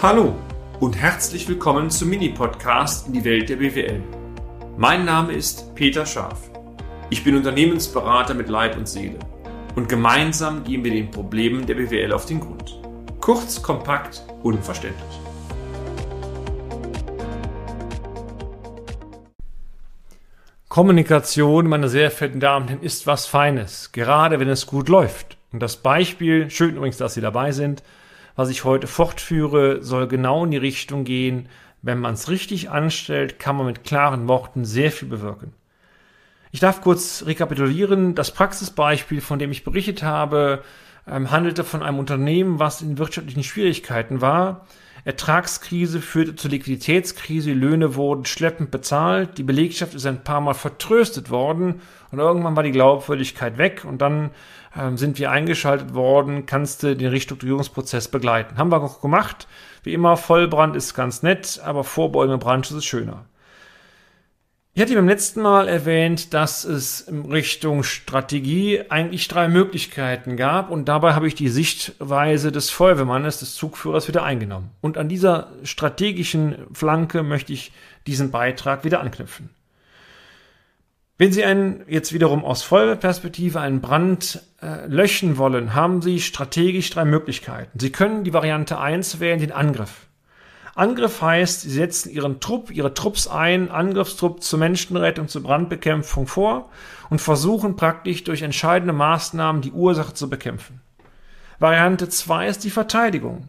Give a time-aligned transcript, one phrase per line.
[0.00, 0.36] Hallo
[0.78, 4.00] und herzlich willkommen zum Mini-Podcast in die Welt der BWL.
[4.76, 6.52] Mein Name ist Peter Scharf.
[7.10, 9.18] Ich bin Unternehmensberater mit Leib und Seele
[9.74, 12.80] und gemeinsam gehen wir den Problemen der BWL auf den Grund.
[13.20, 15.20] Kurz, kompakt, unverständlich.
[20.68, 25.38] Kommunikation, meine sehr verehrten Damen und Herren, ist was Feines, gerade wenn es gut läuft.
[25.50, 27.82] Und das Beispiel, schön übrigens, dass Sie dabei sind,
[28.38, 31.48] was ich heute fortführe, soll genau in die Richtung gehen,
[31.82, 35.54] wenn man es richtig anstellt, kann man mit klaren Worten sehr viel bewirken.
[36.52, 38.14] Ich darf kurz rekapitulieren.
[38.14, 40.62] Das Praxisbeispiel, von dem ich berichtet habe,
[41.08, 44.68] ähm, handelte von einem Unternehmen, was in wirtschaftlichen Schwierigkeiten war.
[45.04, 51.30] Ertragskrise führte zur Liquiditätskrise, Löhne wurden schleppend bezahlt, die Belegschaft ist ein paar Mal vertröstet
[51.30, 51.80] worden
[52.10, 54.30] und irgendwann war die Glaubwürdigkeit weg und dann
[54.76, 58.58] ähm, sind wir eingeschaltet worden, kannst du den Restrukturierungsprozess begleiten.
[58.58, 59.48] Haben wir auch gemacht.
[59.82, 63.24] Wie immer, Vollbrand ist ganz nett, aber vorbeugende Brandschutz ist schöner.
[64.78, 70.70] Ich hatte beim letzten Mal erwähnt, dass es in Richtung Strategie eigentlich drei Möglichkeiten gab
[70.70, 74.70] und dabei habe ich die Sichtweise des Feuerwehrmannes, des Zugführers wieder eingenommen.
[74.80, 77.72] Und an dieser strategischen Flanke möchte ich
[78.06, 79.50] diesen Beitrag wieder anknüpfen.
[81.16, 86.88] Wenn Sie einen, jetzt wiederum aus Feuerwehrperspektive einen Brand äh, löschen wollen, haben Sie strategisch
[86.90, 87.80] drei Möglichkeiten.
[87.80, 90.06] Sie können die Variante 1 wählen, den Angriff.
[90.78, 96.70] Angriff heißt, Sie setzen Ihren Trupp, Ihre Trupps ein, Angriffstrupp zur Menschenrettung, zur Brandbekämpfung vor
[97.10, 100.80] und versuchen praktisch durch entscheidende Maßnahmen die Ursache zu bekämpfen.
[101.58, 103.48] Variante 2 ist die Verteidigung.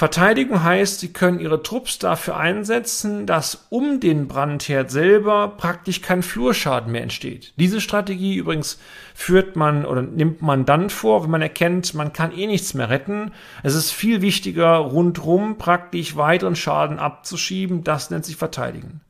[0.00, 6.22] Verteidigung heißt, sie können ihre Trupps dafür einsetzen, dass um den Brandherd selber praktisch kein
[6.22, 7.52] Flurschaden mehr entsteht.
[7.56, 8.78] Diese Strategie übrigens
[9.14, 12.88] führt man oder nimmt man dann vor, wenn man erkennt, man kann eh nichts mehr
[12.88, 13.32] retten.
[13.62, 17.84] Es ist viel wichtiger, rundrum praktisch weiteren Schaden abzuschieben.
[17.84, 19.02] Das nennt sich Verteidigen.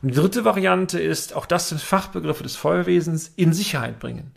[0.00, 4.30] Und die dritte Variante ist, auch das sind Fachbegriffe des Feuerwesens, in Sicherheit bringen.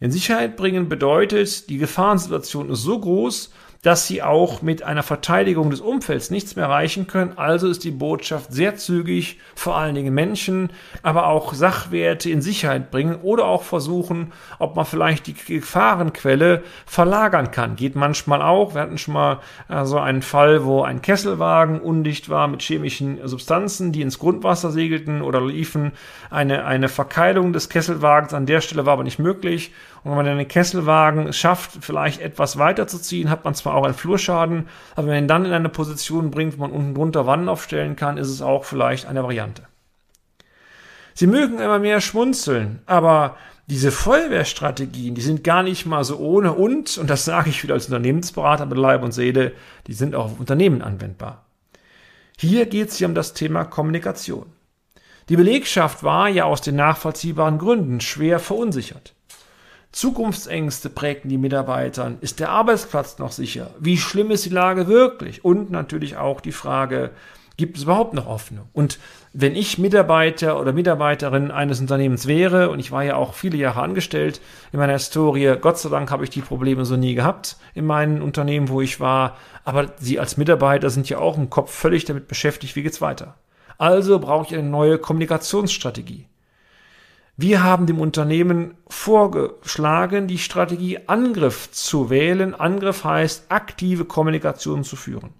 [0.00, 3.52] In Sicherheit bringen bedeutet, die Gefahrensituation ist so groß,
[3.84, 7.36] dass sie auch mit einer Verteidigung des Umfelds nichts mehr erreichen können.
[7.36, 10.70] Also ist die Botschaft sehr zügig, vor allen Dingen Menschen,
[11.02, 17.50] aber auch Sachwerte in Sicherheit bringen oder auch versuchen, ob man vielleicht die Gefahrenquelle verlagern
[17.50, 17.76] kann.
[17.76, 18.74] Geht manchmal auch.
[18.74, 23.28] Wir hatten schon mal äh, so einen Fall, wo ein Kesselwagen undicht war mit chemischen
[23.28, 25.92] Substanzen, die ins Grundwasser segelten oder liefen.
[26.30, 29.72] Eine, eine Verkeilung des Kesselwagens an der Stelle war aber nicht möglich.
[30.04, 34.68] Und wenn man den Kesselwagen schafft, vielleicht etwas weiterzuziehen, hat man zwar auch einen Flurschaden,
[34.92, 37.96] aber wenn man ihn dann in eine Position bringt, wo man unten drunter Wannen aufstellen
[37.96, 39.62] kann, ist es auch vielleicht eine Variante.
[41.14, 43.36] Sie mögen immer mehr schmunzeln, aber
[43.66, 47.74] diese Feuerwehrstrategien, die sind gar nicht mal so ohne und, und das sage ich wieder
[47.74, 49.52] als Unternehmensberater mit Leib und Seele,
[49.86, 51.44] die sind auch auf Unternehmen anwendbar.
[52.36, 54.46] Hier geht es ja um das Thema Kommunikation.
[55.28, 59.14] Die Belegschaft war ja aus den nachvollziehbaren Gründen schwer verunsichert.
[59.94, 62.14] Zukunftsängste prägten die Mitarbeiter.
[62.20, 63.70] Ist der Arbeitsplatz noch sicher?
[63.78, 65.44] Wie schlimm ist die Lage wirklich?
[65.44, 67.12] Und natürlich auch die Frage,
[67.56, 68.68] gibt es überhaupt noch Hoffnung?
[68.72, 68.98] Und
[69.32, 73.82] wenn ich Mitarbeiter oder Mitarbeiterin eines Unternehmens wäre, und ich war ja auch viele Jahre
[73.82, 74.40] angestellt
[74.72, 78.20] in meiner Historie, Gott sei Dank habe ich die Probleme so nie gehabt in meinen
[78.20, 82.26] Unternehmen, wo ich war, aber Sie als Mitarbeiter sind ja auch im Kopf völlig damit
[82.26, 83.36] beschäftigt, wie geht's weiter?
[83.78, 86.26] Also brauche ich eine neue Kommunikationsstrategie.
[87.36, 92.54] Wir haben dem Unternehmen vorgeschlagen, die Strategie Angriff zu wählen.
[92.54, 95.30] Angriff heißt, aktive Kommunikation zu führen.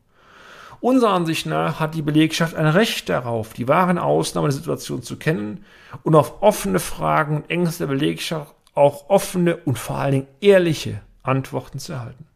[0.81, 5.17] Unserer Ansicht nach hat die Belegschaft ein Recht darauf, die wahren Ausnahmen der Situation zu
[5.17, 5.65] kennen
[6.03, 11.01] und auf offene Fragen und Ängste der Belegschaft auch offene und vor allen Dingen ehrliche
[11.23, 12.27] Antworten zu erhalten.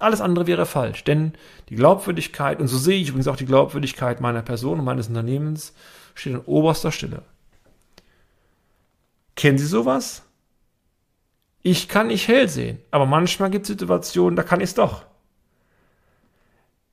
[0.00, 1.34] Alles andere wäre falsch, denn
[1.68, 5.72] die Glaubwürdigkeit, und so sehe ich übrigens auch die Glaubwürdigkeit meiner Person und meines Unternehmens,
[6.14, 7.22] steht an oberster Stelle.
[9.38, 10.24] Kennen Sie sowas?
[11.62, 15.04] Ich kann nicht hell sehen, aber manchmal gibt es Situationen, da kann ich es doch.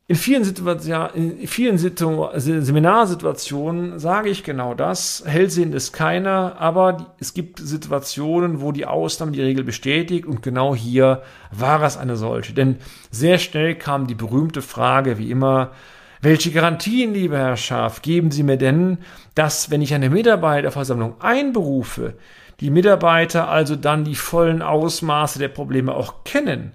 [0.05, 5.23] In vielen, Situationen, in vielen Situ Seminarsituationen sage ich genau das.
[5.25, 10.75] Hellsehen ist keiner, aber es gibt Situationen, wo die Ausnahme die Regel bestätigt und genau
[10.75, 12.53] hier war es eine solche.
[12.53, 12.77] Denn
[13.09, 15.71] sehr schnell kam die berühmte Frage, wie immer,
[16.25, 18.97] welche Garantien, lieber Herr Schaf, geben Sie mir denn,
[19.35, 22.15] dass, wenn ich eine Mitarbeiterversammlung einberufe,
[22.59, 26.73] die Mitarbeiter also dann die vollen Ausmaße der Probleme auch kennen,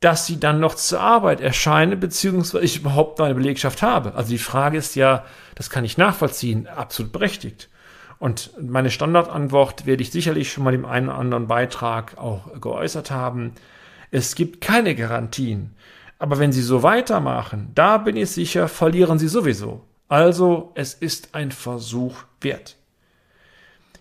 [0.00, 4.14] dass sie dann noch zur Arbeit erscheinen, beziehungsweise ich überhaupt noch eine Belegschaft habe?
[4.14, 7.68] Also die Frage ist ja, das kann ich nachvollziehen, absolut berechtigt.
[8.18, 13.10] Und meine Standardantwort werde ich sicherlich schon mal im einen oder anderen Beitrag auch geäußert
[13.10, 13.52] haben.
[14.10, 15.76] Es gibt keine Garantien
[16.20, 19.80] Aber wenn Sie so weitermachen, da bin ich sicher, verlieren Sie sowieso.
[20.06, 22.76] Also es ist ein Versuch wert.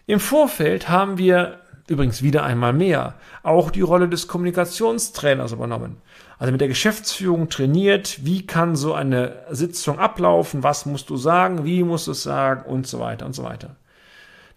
[0.05, 5.95] Im Vorfeld haben wir übrigens wieder einmal mehr auch die Rolle des Kommunikationstrainers übernommen.
[6.37, 11.63] Also mit der Geschäftsführung trainiert, wie kann so eine Sitzung ablaufen, was musst du sagen,
[11.63, 13.77] wie musst du es sagen und so weiter und so weiter.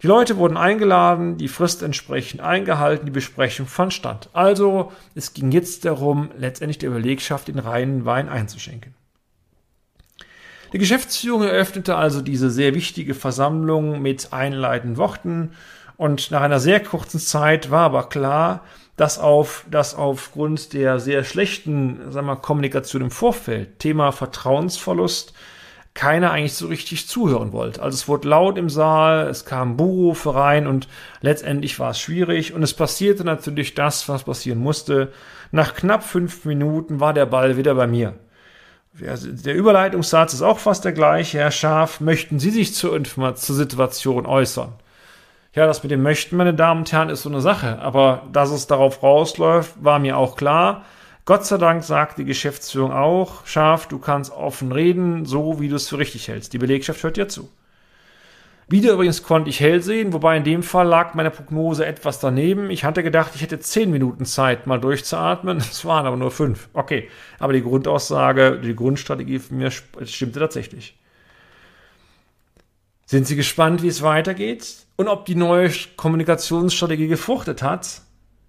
[0.03, 4.29] Die Leute wurden eingeladen, die Frist entsprechend eingehalten, die Besprechung fand statt.
[4.33, 8.93] Also es ging jetzt darum, letztendlich der Belegschaft den reinen Wein einzuschenken.
[10.73, 15.51] Die Geschäftsführung eröffnete also diese sehr wichtige Versammlung mit einleitenden Worten
[15.95, 18.65] und nach einer sehr kurzen Zeit war aber klar,
[18.97, 25.33] dass auf, dass aufgrund der sehr schlechten, sagen wir, Kommunikation im Vorfeld, Thema Vertrauensverlust,
[25.93, 27.81] keiner eigentlich so richtig zuhören wollte.
[27.81, 30.87] Also es wurde laut im Saal, es kamen Buhrufe rein und
[31.21, 35.11] letztendlich war es schwierig und es passierte natürlich das, was passieren musste.
[35.51, 38.15] Nach knapp fünf Minuten war der Ball wieder bei mir.
[38.93, 41.39] Der Überleitungssatz ist auch fast der gleiche.
[41.39, 44.73] Herr Schaf, möchten Sie sich zur, zur Situation äußern?
[45.53, 47.79] Ja, das mit dem Möchten, meine Damen und Herren, ist so eine Sache.
[47.79, 50.85] Aber dass es darauf rausläuft, war mir auch klar.
[51.25, 55.77] Gott sei Dank sagt die Geschäftsführung auch, scharf, du kannst offen reden, so wie du
[55.77, 56.51] es für richtig hältst.
[56.51, 57.49] Die Belegschaft hört dir zu.
[58.67, 62.69] Wieder übrigens konnte ich hell sehen, wobei in dem Fall lag meine Prognose etwas daneben.
[62.69, 65.57] Ich hatte gedacht, ich hätte zehn Minuten Zeit, mal durchzuatmen.
[65.57, 66.69] Es waren aber nur fünf.
[66.73, 67.09] Okay,
[67.39, 70.97] aber die Grundaussage, die Grundstrategie von mir stimmte tatsächlich.
[73.05, 74.87] Sind Sie gespannt, wie es weitergeht?
[74.95, 78.01] Und ob die neue Kommunikationsstrategie gefruchtet hat?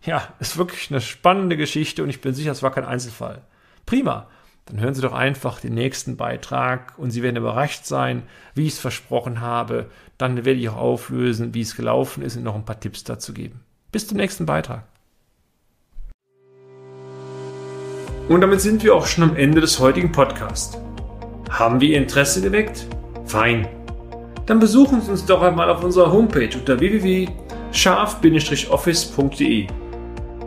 [0.04, 3.42] Ja, ist wirklich eine spannende Geschichte und ich bin sicher, es war kein Einzelfall.
[3.86, 4.26] Prima.
[4.66, 8.22] Dann hören Sie doch einfach den nächsten Beitrag und Sie werden überrascht sein,
[8.54, 9.90] wie ich es versprochen habe.
[10.16, 13.34] Dann werde ich auch auflösen, wie es gelaufen ist und noch ein paar Tipps dazu
[13.34, 13.60] geben.
[13.92, 14.84] Bis zum nächsten Beitrag.
[18.30, 20.78] Und damit sind wir auch schon am Ende des heutigen Podcasts.
[21.50, 22.86] Haben wir Ihr Interesse geweckt?
[23.26, 23.68] Fein
[24.46, 29.66] dann besuchen Sie uns doch einmal auf unserer Homepage unter www.scharf-office.de